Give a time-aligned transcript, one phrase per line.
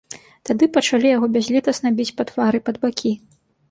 [0.49, 3.19] Тады пачалі яго бязлітасна біць па твары, пад бакі.